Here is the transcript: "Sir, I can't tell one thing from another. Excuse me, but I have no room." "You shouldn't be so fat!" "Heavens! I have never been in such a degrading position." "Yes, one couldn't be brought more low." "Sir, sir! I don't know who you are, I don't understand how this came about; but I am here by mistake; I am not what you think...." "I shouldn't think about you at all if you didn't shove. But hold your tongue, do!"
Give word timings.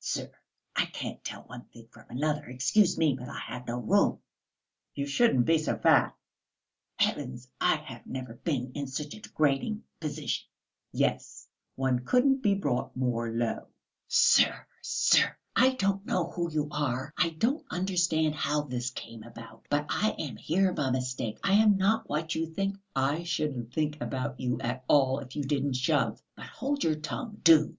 "Sir, 0.00 0.32
I 0.74 0.86
can't 0.86 1.22
tell 1.22 1.42
one 1.42 1.66
thing 1.66 1.86
from 1.92 2.06
another. 2.08 2.42
Excuse 2.46 2.98
me, 2.98 3.14
but 3.16 3.28
I 3.28 3.38
have 3.38 3.68
no 3.68 3.78
room." 3.78 4.18
"You 4.96 5.06
shouldn't 5.06 5.46
be 5.46 5.56
so 5.58 5.78
fat!" 5.78 6.16
"Heavens! 6.96 7.46
I 7.60 7.76
have 7.76 8.04
never 8.04 8.34
been 8.34 8.72
in 8.74 8.88
such 8.88 9.14
a 9.14 9.20
degrading 9.20 9.84
position." 10.00 10.48
"Yes, 10.90 11.46
one 11.76 12.00
couldn't 12.00 12.42
be 12.42 12.56
brought 12.56 12.96
more 12.96 13.30
low." 13.30 13.68
"Sir, 14.08 14.66
sir! 14.82 15.36
I 15.54 15.74
don't 15.76 16.04
know 16.04 16.30
who 16.32 16.50
you 16.50 16.66
are, 16.72 17.14
I 17.16 17.28
don't 17.28 17.64
understand 17.70 18.34
how 18.34 18.62
this 18.62 18.90
came 18.90 19.22
about; 19.22 19.66
but 19.70 19.86
I 19.90 20.10
am 20.18 20.34
here 20.36 20.72
by 20.72 20.90
mistake; 20.90 21.38
I 21.44 21.52
am 21.52 21.76
not 21.76 22.08
what 22.08 22.34
you 22.34 22.52
think...." 22.52 22.76
"I 22.96 23.22
shouldn't 23.22 23.72
think 23.72 24.00
about 24.00 24.40
you 24.40 24.60
at 24.60 24.82
all 24.88 25.20
if 25.20 25.36
you 25.36 25.44
didn't 25.44 25.76
shove. 25.76 26.20
But 26.34 26.46
hold 26.46 26.82
your 26.82 26.96
tongue, 26.96 27.40
do!" 27.44 27.76